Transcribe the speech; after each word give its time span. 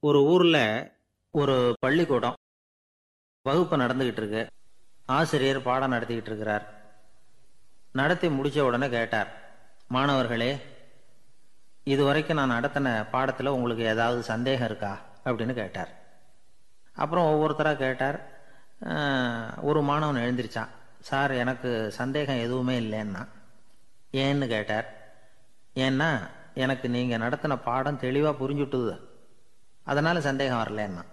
ஒரு 0.00 0.22
ஊர்ல 0.22 0.58
ஒரு 1.30 1.72
பள்ளிக்கூடம் 1.78 2.34
வகுப்பு 3.42 3.76
நடந்துகிட்டு 3.76 4.16
இருக்கு 4.16 4.46
ஆசிரியர் 5.06 5.62
பாடம் 5.62 5.92
நடத்திக்கிட்டு 5.92 6.30
இருக்கிறார் 6.30 6.64
நடத்தி 7.92 8.28
முடிச்ச 8.28 8.60
உடனே 8.60 8.88
கேட்டார் 8.88 9.28
மாணவர்களே 9.88 10.60
இது 11.84 12.04
வரைக்கும் 12.04 12.36
நான் 12.36 12.50
நடத்தின 12.50 13.06
பாடத்தில் 13.10 13.46
உங்களுக்கு 13.46 13.84
ஏதாவது 13.84 14.22
சந்தேகம் 14.22 14.66
இருக்கா? 14.66 14.98
அப்படின்னு 15.24 15.54
கேட்டார். 15.54 15.90
அப்புறம் 16.94 17.28
ஒவ்வொருத்தராக 17.34 17.76
கேட்டார் 17.76 18.16
ஒரு 19.62 19.82
மாணவன் 19.82 20.22
எழுந்திருச்சான். 20.22 20.68
சார் 21.00 21.30
எனக்கு 21.30 21.92
சந்தேகம் 21.92 22.40
எதுவுமே 22.40 22.80
இல்லைன்னா? 22.80 23.28
ஏன்னு? 24.12 24.46
கேட்டார். 24.46 24.86
ஏன்னா 25.74 26.10
எனக்கு 26.54 26.88
நீங்கள் 26.88 27.18
நடத்தின 27.18 27.62
பாடம் 27.64 27.98
தெளிவாக 27.98 28.44
புரிஞ்சுட்டுது. 28.44 28.94
அதனால 29.86 30.20
சந்தேகம் 30.20 30.58
வரலன்னா. 30.58 31.04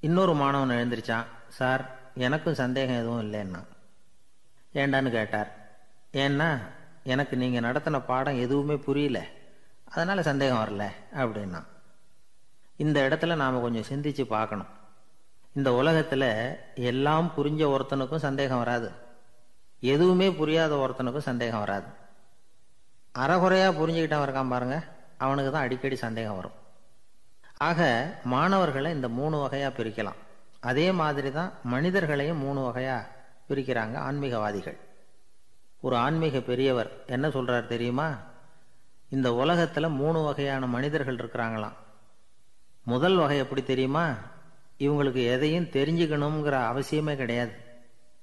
இன்னொரு 0.00 0.34
மாணவன் 0.34 0.76
எழுந்திருச்சான் 0.76 1.24
சார் 1.48 1.98
எனக்கும் 2.14 2.54
சந்தேகம் 2.54 2.96
எதுவும் 2.96 3.22
இல்லைன்னா. 3.22 3.64
ஏண்டான்னு 4.74 5.10
கேட்டார். 5.10 5.50
ஏன்னா 6.12 6.58
எனக்கு 7.04 7.36
நீங்கள் 7.36 7.66
நடத்தின 7.70 8.00
பாடம் 8.06 8.38
எதுவுமே 8.38 8.76
புரியல. 8.76 9.24
அதனால் 9.84 10.22
சந்தேகம் 10.22 10.58
வரல 10.58 10.88
அப்படின்னா. 11.14 11.64
இந்த 12.76 13.08
இடத்துல 13.08 13.36
நாம் 13.36 13.60
கொஞ்சம் 13.60 13.88
சிந்திச்சு 13.90 14.24
பார்க்கணும். 14.24 14.66
இந்த 15.54 15.72
உலகத்தில் 15.72 16.28
எல்லாம் 16.74 17.32
புரிஞ்ச 17.36 17.64
ஒருத்தனுக்கும் 17.74 18.24
சந்தேகம் 18.28 18.58
வராது. 18.58 18.90
எதுவுமே 19.80 20.32
புரியாத 20.32 20.74
ஒருத்தனுக்கும் 20.74 21.28
சந்தேகம் 21.30 21.58
வராது. 21.58 21.86
அறகுறையாக 23.12 23.78
புரிஞ்சுக்கிட்டவன் 23.78 24.26
இருக்கான் 24.28 24.48
பாருங்கள் 24.48 24.82
அவனுக்கு 25.16 25.50
தான் 25.50 25.62
அடிக்கடி 25.62 25.96
சந்தேகம் 25.96 26.36
வரும். 26.36 26.64
ஆக 27.58 28.14
மாணவர்களை 28.24 28.92
இந்த 28.92 29.08
மூணு 29.08 29.38
வகையாக 29.38 29.82
பிரிக்கலாம். 29.82 30.14
அதே 30.60 30.92
மாதிரி 30.92 31.32
தான் 31.32 31.52
மனிதர்களையும் 31.62 32.38
மூணு 32.38 32.60
வகையாக 32.60 33.08
பிரிக்கிறாங்க 33.48 33.96
ஆன்மீகவாதிகள். 33.96 34.76
ஒரு 35.80 35.96
ஆன்மீக 35.96 36.40
பெரியவர் 36.40 36.90
என்ன 37.06 37.30
சொல்கிறார் 37.30 37.66
தெரியுமா? 37.66 38.18
இந்த 39.08 39.34
உலகத்தில் 39.34 39.88
மூணு 39.88 40.22
வகையான 40.22 40.66
மனிதர்கள் 40.66 41.16
இருக்கிறாங்களாம். 41.16 41.76
முதல் 42.84 43.16
வகை 43.16 43.38
எப்படி 43.38 43.62
தெரியுமா? 43.62 44.14
இவங்களுக்கு 44.78 45.26
எதையும் 45.30 45.64
தெரிஞ்சுக்கணுங்கிற 45.64 46.56
அவசியமே 46.72 47.16
கிடையாது. 47.16 47.52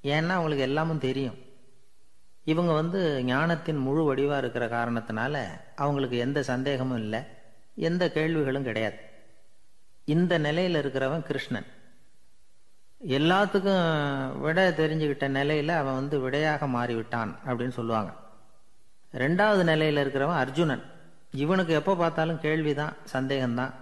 ஏன்னா 0.04 0.30
அவங்களுக்கு 0.30 0.64
எல்லாமும் 0.64 1.00
தெரியும். 1.00 1.36
இவங்க 2.44 2.72
வந்து 2.72 3.24
ஞானத்தின் 3.24 3.78
முழு 3.78 4.16
வடிவாக 4.16 4.38
இருக்கிற 4.38 4.68
காரணத்தினால 4.68 5.44
அவங்களுக்கு 5.76 6.18
எந்த 6.18 6.44
சந்தேகமும் 6.44 6.98
இல்லை 6.98 7.20
எந்த 7.76 8.12
கேள்விகளும் 8.12 8.64
கிடையாது. 8.64 9.12
இந்த 10.06 10.38
நிலையில் 10.38 10.86
இருக்கிறவன் 10.86 11.24
கிருஷ்ணன். 11.24 11.66
எல்லாத்துக்கும் 13.08 14.40
விட 14.40 14.70
தெரிஞ்சுக்கிட்ட 14.70 15.28
நிலையில 15.30 15.68
அவன் 15.68 15.94
வந்து 15.94 16.20
விடையாக 16.20 16.66
மாறிவிட்டான் 16.66 17.36
அப்படின்னு 17.46 17.70
சொல்லுவாங்க. 17.70 18.14
ரெண்டாவது 19.14 19.68
நிலையில 19.68 20.02
இருக்கிறவன் 20.02 20.36
அர்ஜுனன். 20.36 20.84
இவனுக்கு 21.32 21.74
எப்போ 21.74 21.96
பார்த்தாலும் 21.96 22.40
கேள்விதான் 22.40 22.94
சந்தேகம்தான். 23.14 23.74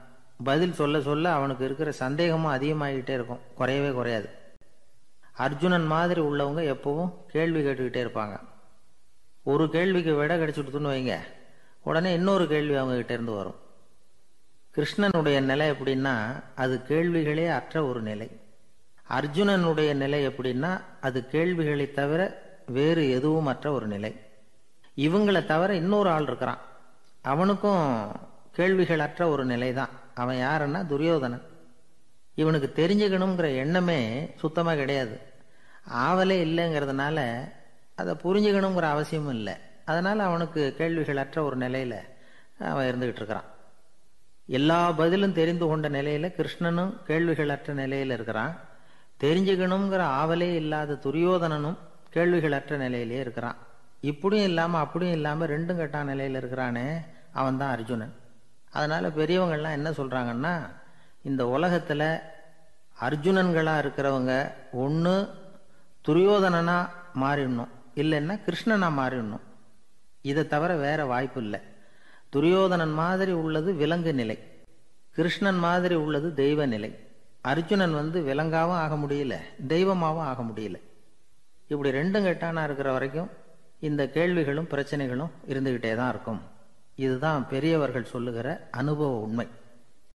பதில் 0.43 0.73
சொல்ல 0.73 1.01
சொல்ல 1.01 1.33
அவனுக்கு 1.33 1.65
இருக்கிற 1.65 1.91
சந்தேகமும் 1.91 2.53
அதிகமாகிட்டே 2.53 3.09
இருக்கும். 3.09 3.39
குறையவே 3.59 3.93
குறையாது. 3.93 4.29
அர்ஜுனன் 5.33 5.85
மாதிரி 5.85 6.21
உள்ளவங்க 6.21 6.77
எப்பவும் 6.77 7.13
கேள்வி 7.27 7.63
கேட்டுக்கிட்டே 7.63 8.03
இருப்பாங்க. 8.03 8.39
ஒரு 9.43 9.69
கேள்விக்கு 9.69 10.13
விட 10.13 10.37
கிடைச்சுட்டுன்னு 10.37 10.91
வைங்க. 10.93 11.17
உடனே 11.83 12.13
இன்னொரு 12.13 12.47
கேள்வி 12.47 12.75
அவங்க 12.75 13.13
இருந்து 13.13 13.31
வரும். 13.31 13.55
கிருஷ்ணனுடைய 14.75 15.41
நிலை 15.41 15.69
எப்படின்னா 15.69 16.43
அது 16.55 16.81
கேள்விகளே 16.87 17.49
அற்ற 17.49 17.85
ஒரு 17.85 18.01
நிலை. 18.01 18.39
அர்ஜுனனுடைய 19.09 19.93
நிலை 19.93 20.27
எப்படின்னா 20.27 20.81
அது 21.01 21.27
கேள்விகளை 21.27 21.91
தவிர 21.91 22.41
வேறு 22.65 23.09
எதுவும் 23.11 23.45
அற்ற 23.45 23.71
ஒரு 23.71 23.87
நிலை. 23.87 24.15
இவங்களை 24.95 25.45
தவிர 25.45 25.75
இன்னொரு 25.75 26.09
ஆள் 26.09 26.23
இருக்கிறான். 26.23 26.57
அவனுக்கும் 27.21 28.11
கேள்விகள் 28.51 28.99
அற்ற 28.99 29.29
ஒரு 29.29 29.45
நிலை 29.45 29.73
தான் 29.73 29.89
அவன் 30.13 30.35
யாருன்னா 30.35 30.85
துரியோதனன். 30.85 31.41
இவனுக்கு 32.35 32.69
தெரிஞ்சுக்கணுங்கிற 32.75 33.55
எண்ணமே 33.55 34.29
சுத்தமாக 34.37 34.77
கிடையாது. 34.77 35.19
ஆவலே 35.89 36.37
இல்லைங்கிறதுனால 36.47 37.49
அதை 37.95 38.13
புரிஞ்சுக்கணுங்கிற 38.23 38.81
அவசியமும் 38.81 39.33
இல்லை. 39.33 39.53
அதனால் 39.85 40.19
அவனுக்கு 40.19 40.75
கேள்விகள் 40.77 41.17
அற்ற 41.17 41.43
ஒரு 41.43 41.55
நிலையில் 41.55 41.97
அவன் 42.59 42.87
இருந்துக்கிட்டு 42.91 43.21
இருக்கிறான். 43.21 43.59
எல்லா 44.45 44.91
பதிலும் 44.91 45.33
தெரிந்து 45.33 45.67
கொண்ட 45.67 45.89
நிலையில 45.89 46.31
கிருஷ்ணனும் 46.37 47.03
கேள்விகள் 47.03 47.49
அற்ற 47.49 47.73
நிலையில 47.73 48.11
இருக்கிறான். 48.11 48.59
தெரிஞ்சுக்கணுங்கிற 49.19 50.03
ஆவலே 50.21 50.55
இல்லாத 50.55 50.93
துரியோதனனும் 50.93 51.77
கேள்விகள் 52.09 52.51
அற்ற 52.51 52.77
நிலையிலே 52.77 53.19
இருக்கிறான். 53.19 53.55
இப்படியும் 54.01 54.45
இல்லாம 54.45 54.77
அப்படியும் 54.77 55.13
இல்லாம 55.13 55.45
ரெண்டும் 55.45 55.79
கட்டான 55.81 56.15
நிலையில 56.15 56.37
இருக்கிறானே 56.37 56.97
அவன் 57.31 57.57
தான் 57.57 57.71
அர்ஜுனன். 57.71 58.13
அதனால 58.71 59.07
பெரியவங்கள்லாம் 59.07 59.71
என்ன 59.71 59.89
சொல்றாங்கன்னா 59.89 60.69
இந்த 61.23 61.43
உலகத்துல 61.45 62.19
அர்ஜுனன்களா 63.01 63.75
இருக்கிறவங்க 63.83 64.51
ஒன்று 64.71 65.27
துரியோதனனா 66.07 66.89
மாறிடணும். 67.21 67.67
இல்லைன்னா 67.95 68.39
கிருஷ்ணனா 68.45 68.89
மாறிடணும். 68.97 69.41
இதை 70.21 70.47
தவிர 70.47 70.75
வேற 70.75 71.05
வாய்ப்பு 71.05 71.41
இல்லை. 71.41 71.59
துரியோதனன் 72.33 72.93
மாதிரி 72.93 73.31
உள்ளது 73.31 73.73
விலங்கு 73.73 74.13
நிலை. 74.13 74.37
கிருஷ்ணன் 75.11 75.57
மாதிரி 75.57 75.95
உள்ளது 75.95 76.33
தெய்வ 76.33 76.65
நிலை. 76.65 76.89
அர்ஜுனன் 77.41 77.93
வந்து 77.93 78.21
விலங்காவும் 78.21 78.79
ஆக 78.83 78.95
முடியல 78.95 79.35
தெய்வமாகவும் 79.67 80.25
ஆக 80.25 80.43
முடியல. 80.43 80.77
இப்படி 81.67 81.89
ரெண்டும் 81.89 82.25
கெட்டானா 82.27 82.63
இருக்கிற 82.63 82.91
வரைக்கும் 82.91 83.29
இந்த 83.79 84.09
கேள்விகளும் 84.09 84.67
பிரச்சனைகளும் 84.71 85.29
இருந்துகிட்டே 85.47 85.95
தான் 85.95 86.09
இருக்கும். 86.09 86.41
இதுதான் 86.95 87.47
பெரியவர்கள் 87.47 88.11
சொல்லுகிற 88.13 88.67
அனுபவ 88.71 89.19
உண்மை. 89.19 89.47